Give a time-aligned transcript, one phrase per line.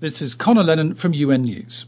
[0.00, 1.84] This is Conor Lennon from UN News.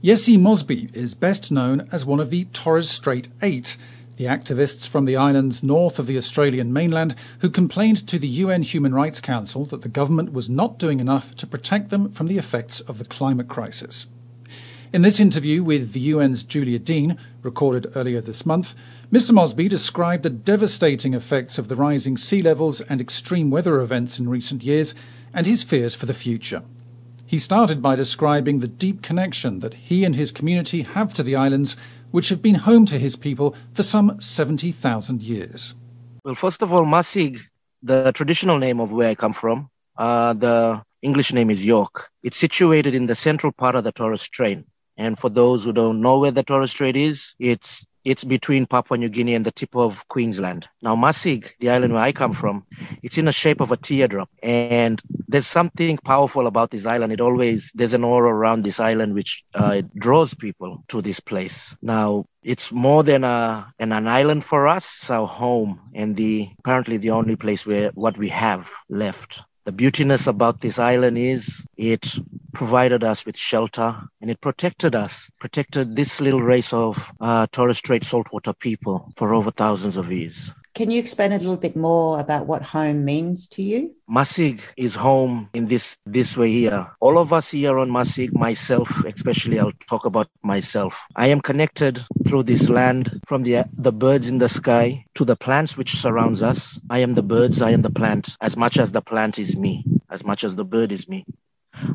[0.00, 3.76] Yessie Mosby is best known as one of the Torres Strait Eight,
[4.18, 8.62] the activists from the islands north of the Australian mainland who complained to the UN
[8.62, 12.38] Human Rights Council that the government was not doing enough to protect them from the
[12.38, 14.06] effects of the climate crisis.
[14.92, 18.76] In this interview with the UN's Julia Dean, recorded earlier this month,
[19.10, 19.32] Mr.
[19.32, 24.28] Mosby described the devastating effects of the rising sea levels and extreme weather events in
[24.28, 24.94] recent years
[25.32, 26.62] and his fears for the future.
[27.26, 31.36] He started by describing the deep connection that he and his community have to the
[31.36, 31.76] islands,
[32.10, 35.74] which have been home to his people for some 70,000 years.
[36.24, 37.40] Well, first of all, Masig,
[37.82, 42.10] the traditional name of where I come from, uh, the English name is Yorke.
[42.22, 44.64] It's situated in the central part of the Torres Strait.
[44.96, 48.98] And for those who don't know where the Torres Strait is, it's it's between Papua
[48.98, 50.68] New Guinea and the tip of Queensland.
[50.82, 52.64] Now, Masig, the island where I come from,
[53.02, 54.28] it's in the shape of a teardrop.
[54.42, 57.12] And there's something powerful about this island.
[57.12, 61.74] It always, there's an aura around this island which uh, draws people to this place.
[61.80, 64.84] Now, it's more than a, an, an island for us.
[65.00, 69.40] It's our home and the apparently the only place where what we have left.
[69.64, 72.06] The beautiness about this island is it
[72.52, 77.78] provided us with shelter and it protected us, protected this little race of uh, Torres
[77.78, 80.52] Strait saltwater people for over thousands of years.
[80.74, 83.94] Can you explain a little bit more about what home means to you?
[84.10, 86.88] Masig is home in this this way here.
[86.98, 90.92] All of us here on Masig, myself especially, I'll talk about myself.
[91.14, 95.36] I am connected through this land from the the birds in the sky to the
[95.36, 96.76] plants which surrounds us.
[96.90, 99.84] I am the birds, I am the plant, as much as the plant is me,
[100.10, 101.24] as much as the bird is me.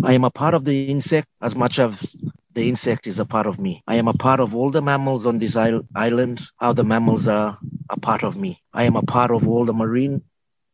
[0.04, 2.16] I am a part of the insect as much as
[2.54, 3.84] the insect is a part of me.
[3.88, 7.58] I am a part of all the mammals on this island, how the mammals are
[7.90, 8.62] a part of me.
[8.74, 10.22] I am a part of all the marine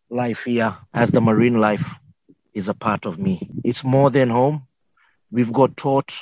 [0.09, 1.85] life here, as the marine life
[2.53, 3.49] is a part of me.
[3.63, 4.67] It's more than home.
[5.31, 6.13] We've got taught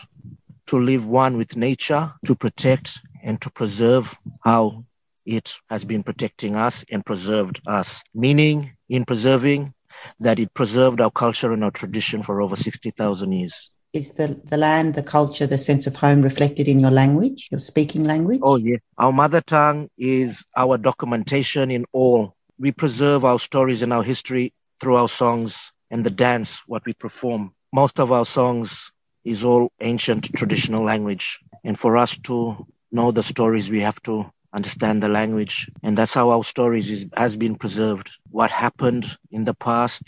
[0.67, 4.85] to live one with nature, to protect and to preserve how
[5.25, 8.01] it has been protecting us and preserved us.
[8.13, 9.73] Meaning, in preserving,
[10.19, 13.69] that it preserved our culture and our tradition for over 60,000 years.
[13.94, 17.59] Is the, the land, the culture, the sense of home reflected in your language, your
[17.59, 18.40] speaking language?
[18.42, 18.78] Oh, yeah.
[18.98, 22.36] Our mother tongue is our documentation in all.
[22.58, 26.94] We preserve our stories and our history through our songs and the dance, what we
[26.94, 27.54] perform.
[27.72, 28.92] Most of our songs
[29.26, 31.40] is all ancient traditional language.
[31.64, 34.25] And for us to know the stories, we have to
[34.56, 35.70] understand the language.
[35.84, 38.10] And that's how our stories is, has been preserved.
[38.31, 40.02] What happened in the past.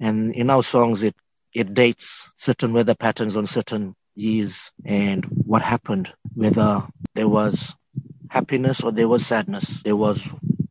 [0.00, 1.16] And in our songs, it,
[1.58, 7.74] it dates certain weather patterns on certain years and what happened, whether there was
[8.28, 10.22] happiness or there was sadness, there was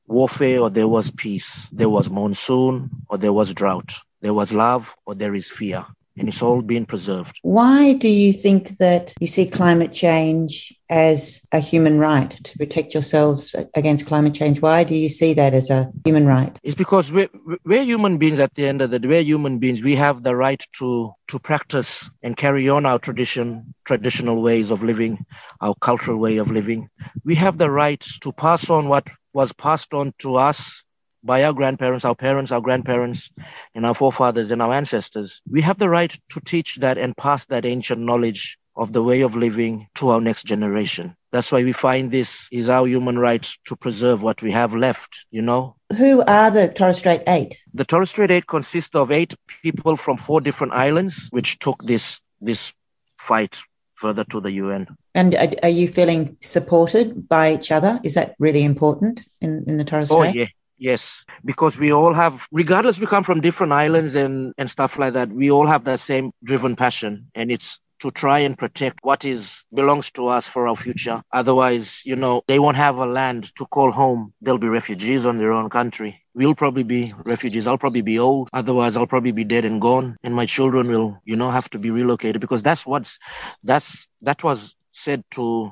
[0.07, 4.87] warfare or there was peace, there was monsoon or there was drought, there was love
[5.05, 5.85] or there is fear
[6.17, 7.37] and it's all being preserved.
[7.41, 12.93] Why do you think that you see climate change as a human right to protect
[12.93, 14.61] yourselves against climate change?
[14.61, 16.57] Why do you see that as a human right?
[16.63, 17.29] It's because we're,
[17.65, 19.07] we're human beings at the end of the day.
[19.07, 19.83] We're human beings.
[19.83, 24.83] We have the right to, to practice and carry on our tradition, traditional ways of
[24.83, 25.25] living,
[25.61, 26.89] our cultural way of living.
[27.23, 30.83] We have the right to pass on what was passed on to us
[31.23, 33.29] by our grandparents, our parents, our grandparents,
[33.75, 35.41] and our forefathers and our ancestors.
[35.49, 39.21] We have the right to teach that and pass that ancient knowledge of the way
[39.21, 41.15] of living to our next generation.
[41.31, 45.09] That's why we find this is our human right to preserve what we have left,
[45.31, 45.75] you know?
[45.97, 47.61] Who are the Torres Strait Eight?
[47.73, 52.19] The Torres Strait Eight consists of eight people from four different islands, which took this
[52.39, 52.71] this
[53.17, 53.55] fight
[53.95, 54.87] further to the UN.
[55.15, 57.99] And are you feeling supported by each other?
[58.03, 60.35] Is that really important in, in the Torres oh, Strait?
[60.35, 60.47] Oh, yeah.
[60.79, 65.13] Yes, because we all have, regardless, we come from different islands and, and stuff like
[65.13, 65.29] that.
[65.29, 69.63] We all have that same driven passion, and it's to try and protect what is
[69.73, 71.23] belongs to us for our future.
[71.33, 74.33] Otherwise, you know, they won't have a land to call home.
[74.41, 76.21] They'll be refugees on their own country.
[76.35, 77.65] We'll probably be refugees.
[77.65, 78.49] I'll probably be old.
[78.53, 80.15] Otherwise, I'll probably be dead and gone.
[80.23, 83.17] And my children will, you know, have to be relocated because that's what's
[83.63, 85.71] that's that was said to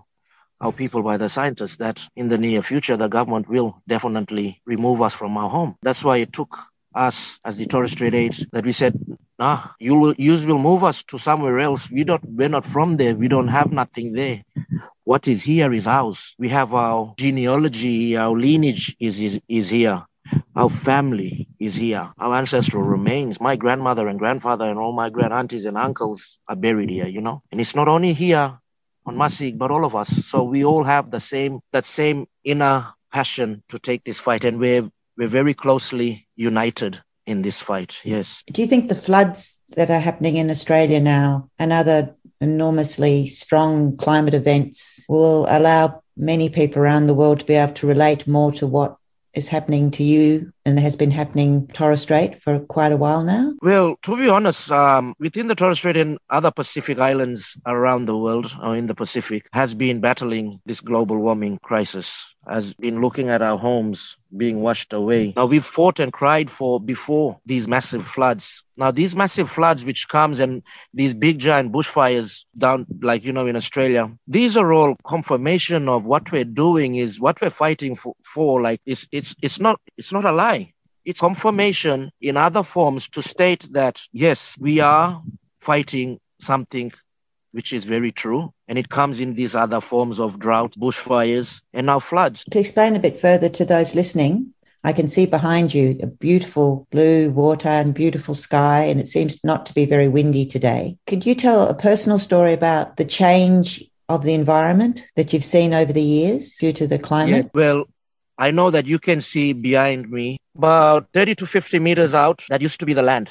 [0.61, 5.01] our people by the scientists that in the near future the government will definitely remove
[5.01, 5.75] us from our home.
[5.81, 6.57] That's why it took
[6.93, 8.97] us as the Torres Strait Eight that we said,
[9.37, 11.89] nah, you will you will move us to somewhere else.
[11.91, 13.15] We don't we're not from there.
[13.15, 14.43] We don't have nothing there.
[15.03, 16.35] What is here is ours.
[16.39, 20.03] We have our genealogy, our lineage is is, is here.
[20.55, 22.11] Our family is here.
[22.17, 23.39] Our ancestral remains.
[23.39, 27.21] My grandmother and grandfather and all my grand aunties and uncles are buried here, you
[27.21, 27.43] know.
[27.51, 28.57] And it's not only here
[29.05, 30.09] on Masig, but all of us.
[30.27, 34.59] So we all have the same that same inner passion to take this fight, and
[34.59, 37.95] we're we're very closely united in this fight.
[38.03, 38.43] Yes.
[38.51, 43.97] Do you think the floods that are happening in Australia now and other enormously strong
[43.97, 48.51] climate events will allow many people around the world to be able to relate more
[48.53, 48.97] to what
[49.33, 53.53] is happening to you and has been happening Torres Strait for quite a while now?
[53.61, 58.17] Well, to be honest, um, within the Torres Strait and other Pacific islands around the
[58.17, 62.11] world or in the Pacific has been battling this global warming crisis
[62.47, 65.33] has been looking at our homes being washed away.
[65.35, 68.63] Now we've fought and cried for before these massive floods.
[68.77, 70.61] Now these massive floods which comes and
[70.93, 76.05] these big giant bushfires down like you know in Australia, these are all confirmation of
[76.05, 80.11] what we're doing is what we're fighting for, for like it's it's it's not it's
[80.11, 80.54] not a lie.
[81.05, 85.21] It's confirmation in other forms to state that yes, we are
[85.61, 86.91] fighting something
[87.51, 88.53] which is very true.
[88.67, 92.43] And it comes in these other forms of drought, bushfires, and now floods.
[92.51, 94.53] To explain a bit further to those listening,
[94.83, 99.43] I can see behind you a beautiful blue water and beautiful sky, and it seems
[99.43, 100.97] not to be very windy today.
[101.07, 105.73] Could you tell a personal story about the change of the environment that you've seen
[105.73, 107.45] over the years due to the climate?
[107.45, 107.85] Yeah, well,
[108.37, 112.61] I know that you can see behind me about 30 to 50 meters out, that
[112.61, 113.29] used to be the land.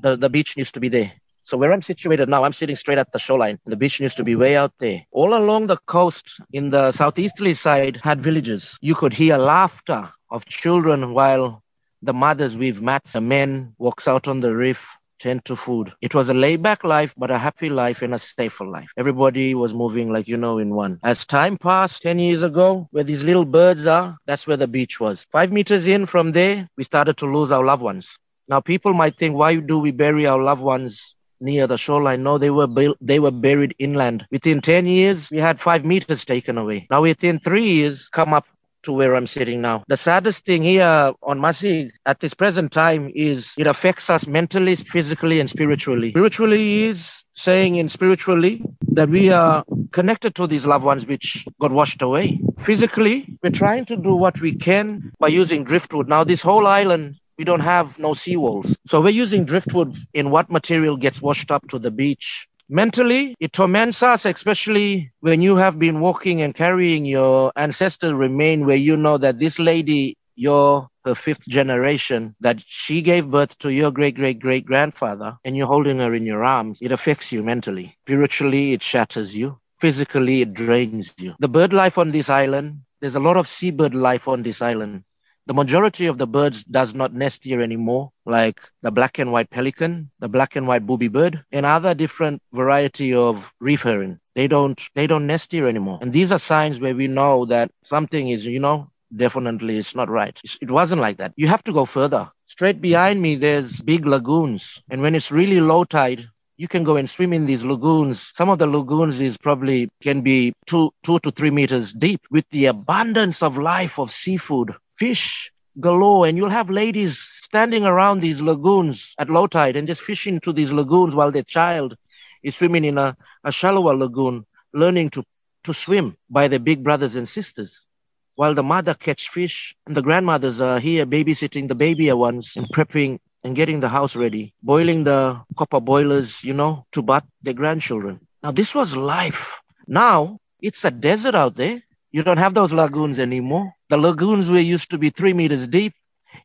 [0.00, 1.12] The, the beach used to be there.
[1.44, 3.60] So where I'm situated now, I'm sitting straight at the shoreline.
[3.66, 5.04] The beach used to be way out there.
[5.12, 8.76] All along the coast in the southeasterly side had villages.
[8.80, 11.62] You could hear laughter of children while
[12.02, 13.12] the mothers weave mats.
[13.12, 14.80] The men walks out on the reef,
[15.18, 15.92] tend to food.
[16.00, 18.88] It was a laid back life, but a happy life and a safer life.
[18.96, 20.98] Everybody was moving like you know in one.
[21.02, 25.00] As time passed, 10 years ago, where these little birds are, that's where the beach
[25.00, 25.26] was.
[25.32, 28.08] Five meters in from there, we started to lose our loved ones.
[28.48, 32.22] Now people might think, why do we bury our loved ones near the shoreline.
[32.22, 34.26] No, they were built, they were buried inland.
[34.30, 36.86] Within 10 years, we had five meters taken away.
[36.90, 38.46] Now, within three years, come up
[38.84, 39.84] to where I'm sitting now.
[39.88, 44.76] The saddest thing here on Masig at this present time is it affects us mentally,
[44.76, 46.10] physically, and spiritually.
[46.10, 48.62] Spiritually is saying in spiritually
[48.92, 52.40] that we are connected to these loved ones which got washed away.
[52.64, 56.08] Physically, we're trying to do what we can by using driftwood.
[56.08, 58.74] Now, this whole island we don't have no seawalls.
[58.88, 62.48] So we're using driftwood in what material gets washed up to the beach.
[62.68, 68.66] Mentally, it torments us, especially when you have been walking and carrying your ancestral remain,
[68.66, 73.68] where you know that this lady, you're her fifth generation, that she gave birth to
[73.68, 76.78] your great great great grandfather, and you're holding her in your arms.
[76.82, 77.96] It affects you mentally.
[78.04, 79.58] Spiritually, it shatters you.
[79.80, 81.34] Physically, it drains you.
[81.38, 85.04] The bird life on this island, there's a lot of seabird life on this island
[85.46, 89.48] the majority of the birds does not nest here anymore, like the black and white
[89.50, 94.20] pelican, the black and white booby bird, and other different variety of reef heron.
[94.34, 95.98] They don't they don't nest here anymore.
[96.02, 100.08] And these are signs where we know that something is, you know, definitely it's not
[100.08, 100.38] right.
[100.60, 101.32] It wasn't like that.
[101.36, 102.28] You have to go further.
[102.46, 104.82] Straight behind me, there's big lagoons.
[104.90, 108.30] And when it's really low tide, you can go and swim in these lagoons.
[108.34, 112.48] Some of the lagoons is probably can be two, two to three meters deep with
[112.50, 115.50] the abundance of life of seafood fish
[115.80, 120.40] galore, and you'll have ladies standing around these lagoons at low tide and just fishing
[120.40, 121.96] to these lagoons while their child
[122.42, 125.22] is swimming in a, a shallower lagoon, learning to,
[125.64, 127.86] to swim by their big brothers and sisters.
[128.34, 132.66] While the mother catch fish and the grandmothers are here babysitting the babyer ones and
[132.68, 137.54] prepping and getting the house ready, boiling the copper boilers, you know, to bath their
[137.54, 138.20] grandchildren.
[138.42, 139.54] Now, this was life.
[139.86, 141.82] Now, it's a desert out there.
[142.12, 143.72] You don't have those lagoons anymore.
[143.90, 145.92] The lagoons where used to be three meters deep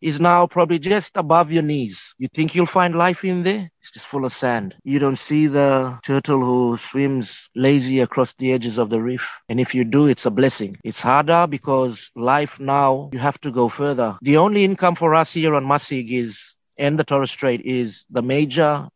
[0.02, 2.00] is now probably just above your knees.
[2.18, 3.70] You think you'll find life in there?
[3.82, 4.76] It's just full of sand.
[4.84, 9.28] You don't see the turtle who swims lazy across the edges of the reef.
[9.50, 10.78] And if you do, it's a blessing.
[10.84, 14.18] It's harder because life now, you have to go further.
[14.22, 16.40] The only income for us here on Masig is,
[16.78, 18.88] and the Torres Strait is the major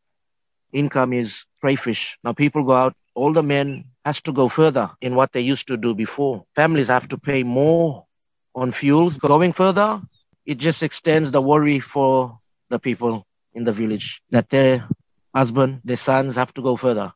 [0.73, 2.17] income is crayfish.
[2.23, 5.67] Now people go out, all the men has to go further in what they used
[5.67, 6.45] to do before.
[6.55, 8.05] Families have to pay more
[8.53, 9.17] on fuels.
[9.17, 10.01] Going further,
[10.45, 14.87] it just extends the worry for the people in the village that their
[15.33, 17.11] husband, their sons have to go further,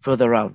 [0.00, 0.54] further out.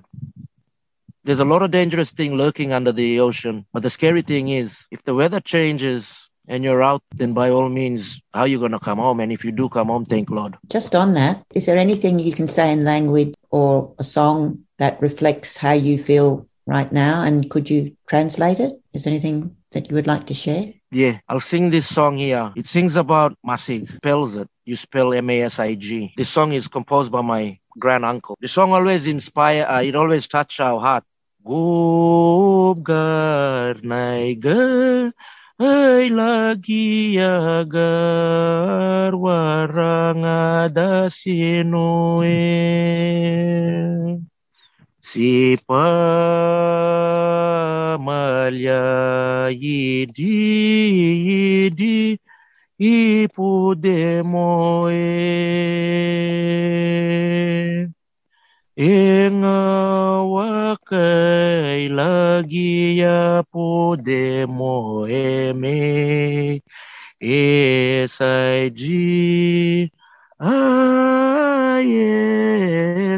[1.22, 4.86] There's a lot of dangerous thing lurking under the ocean, but the scary thing is
[4.90, 8.72] if the weather changes and you're out, then by all means, how are you going
[8.72, 9.20] to come home?
[9.20, 10.58] And if you do come home, thank Lord.
[10.70, 15.00] Just on that, is there anything you can say in language or a song that
[15.00, 17.22] reflects how you feel right now?
[17.22, 18.72] And could you translate it?
[18.92, 20.74] Is there anything that you would like to share?
[20.90, 22.52] Yeah, I'll sing this song here.
[22.56, 24.48] It sings about Masig, spells it.
[24.64, 26.14] You spell M-A-S-I-G.
[26.16, 28.36] This song is composed by my grand uncle.
[28.40, 31.04] The song always inspire, uh, it always touch our heart.
[31.46, 33.74] Gub gar
[35.64, 42.36] Hai lagi agar warang ada sinue.
[45.00, 45.88] Si pamalya
[49.48, 50.36] yidi
[51.32, 52.20] yidi
[52.76, 53.72] ipu
[58.76, 66.60] demoe Inga ah, wakai lagi ya pude moeme
[67.20, 68.80] S-I-G
[70.40, 70.48] I-S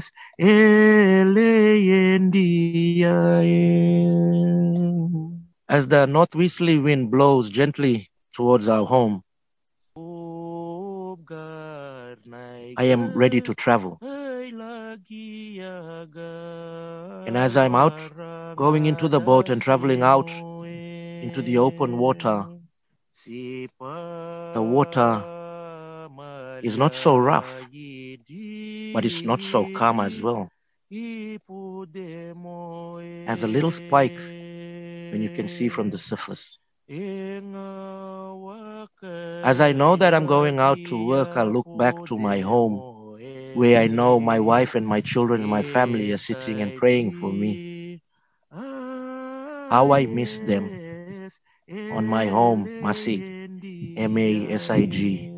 [0.04, 0.08] ah,
[0.38, 1.32] L-A-N-D-I-N
[5.68, 9.22] As the northwesterly wind blows gently towards our home,
[12.78, 13.98] I am ready to travel.
[17.26, 18.00] And as I'm out,
[18.56, 20.30] going into the boat and traveling out
[21.22, 22.46] into the open water,
[23.26, 25.22] the water
[26.62, 27.46] is not so rough,
[28.94, 30.48] but it's not so calm as well.
[33.26, 34.16] As a little spike
[35.12, 36.56] when you can see from the surface.
[39.44, 42.95] As I know that I'm going out to work, I look back to my home
[43.56, 47.18] where I know my wife and my children and my family are sitting and praying
[47.20, 48.02] for me.
[48.52, 50.64] How I miss them
[51.92, 53.22] on my home, Masig,
[53.96, 55.32] M A S I G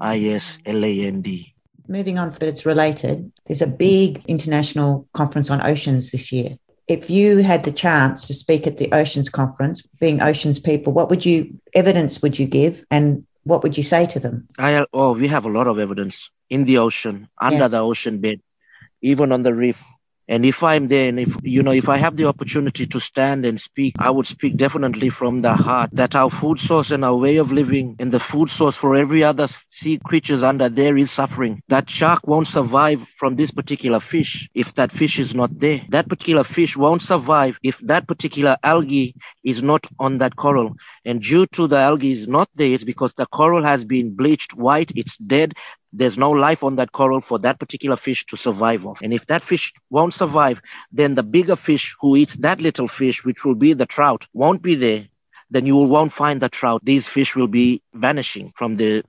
[0.00, 1.54] I S L A N D.
[1.88, 3.32] Moving on, but it's related.
[3.46, 6.58] There's a big international conference on oceans this year.
[6.88, 11.08] If you had the chance to speak at the Oceans Conference, being oceans people, what
[11.10, 14.48] would you evidence would you give, and what would you say to them?
[14.58, 17.16] I oh, we have a lot of evidence in the ocean,
[17.48, 17.74] under Yeah.
[17.74, 18.38] the ocean bed,
[19.00, 19.78] even on the reef.
[20.28, 23.44] And if I'm there, and if you know, if I have the opportunity to stand
[23.48, 27.16] and speak, I would speak definitely from the heart that our food source and our
[27.16, 31.10] way of living and the food source for every other sea creatures under there is
[31.10, 31.54] suffering.
[31.74, 35.80] That shark won't survive from this particular fish if that fish is not there.
[35.96, 39.14] That particular fish won't survive if that particular algae
[39.52, 40.70] is not on that coral.
[41.04, 44.54] And due to the algae is not there, it's because the coral has been bleached
[44.54, 45.54] white, it's dead,
[45.92, 49.00] there's no life on that coral for that particular fish to survive off.
[49.02, 53.24] And if that fish won't survive, then the bigger fish who eats that little fish,
[53.24, 55.06] which will be the trout, won't be there.
[55.50, 56.80] Then you won't find the trout.
[56.82, 59.04] These fish will be vanishing from the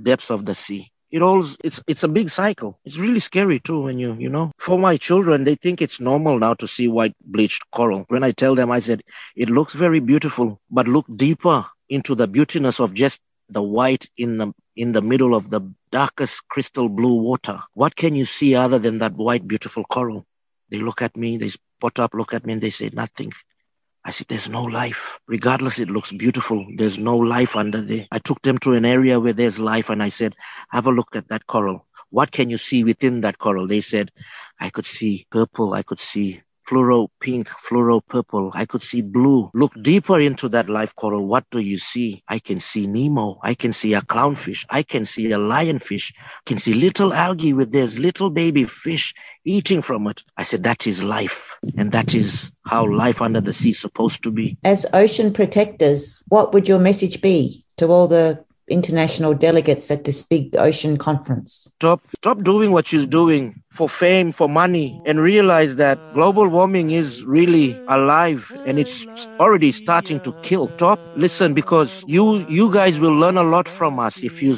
[0.00, 0.92] depths of the sea.
[1.10, 2.78] It all it's it's a big cycle.
[2.84, 4.52] It's really scary too when you you know.
[4.58, 8.04] For my children, they think it's normal now to see white bleached coral.
[8.08, 9.02] When I tell them, I said
[9.34, 14.36] it looks very beautiful, but look deeper into the beautiness of just the white in
[14.36, 17.58] the in the middle of the darkest crystal blue water.
[17.74, 20.24] What can you see other than that white beautiful coral?
[20.70, 23.32] They look at me, they spot up, look at me, and they say nothing.
[24.04, 25.18] I said, There's no life.
[25.26, 26.64] Regardless, it looks beautiful.
[26.76, 28.06] There's no life under there.
[28.12, 30.36] I took them to an area where there's life and I said,
[30.70, 31.86] Have a look at that coral.
[32.10, 33.66] What can you see within that coral?
[33.66, 34.12] They said,
[34.60, 38.50] I could see purple, I could see fluoro pink, fluoro purple.
[38.54, 39.50] I could see blue.
[39.54, 41.26] Look deeper into that life coral.
[41.26, 42.22] What do you see?
[42.28, 43.38] I can see Nemo.
[43.42, 44.66] I can see a clownfish.
[44.70, 46.12] I can see a lionfish.
[46.16, 50.22] I can see little algae with this little baby fish eating from it.
[50.36, 51.54] I said, that is life.
[51.76, 54.58] And that is how life under the sea is supposed to be.
[54.64, 60.22] As ocean protectors, what would your message be to all the international delegates at this
[60.22, 61.68] big ocean conference?
[61.76, 66.90] Stop, stop doing what she's doing for fame, for money, and realize that global warming
[66.90, 69.06] is really alive and it's
[69.38, 70.70] already starting to kill.
[70.76, 74.56] Stop, listen, because you, you guys will learn a lot from us if you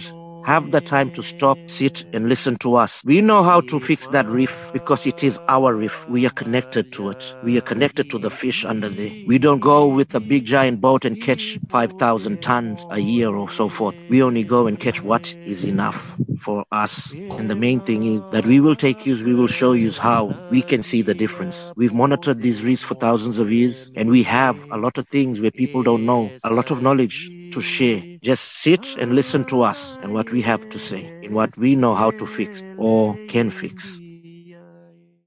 [0.50, 3.02] have the time to stop, sit, and listen to us.
[3.04, 5.96] We know how to fix that reef because it is our reef.
[6.08, 7.22] We are connected to it.
[7.44, 9.12] We are connected to the fish under there.
[9.28, 13.48] We don't go with a big giant boat and catch 5,000 tons a year or
[13.52, 13.94] so forth.
[14.08, 16.02] We only go and catch what is enough
[16.40, 17.12] for us.
[17.38, 20.36] And the main thing is that we will take you, we will show you how
[20.50, 21.56] we can see the difference.
[21.76, 25.40] We've monitored these reefs for thousands of years, and we have a lot of things
[25.40, 28.04] where people don't know, a lot of knowledge to share.
[28.22, 31.76] Just sit and listen to us and what we have to say and what we
[31.76, 34.00] know how to fix or can fix.